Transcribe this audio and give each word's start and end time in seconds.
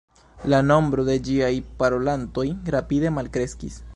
La 0.53 0.61
nombro 0.69 1.05
de 1.09 1.17
ĝiaj 1.27 1.51
parolantoj 1.83 2.47
rapide 2.79 3.15
malkreskis. 3.21 3.81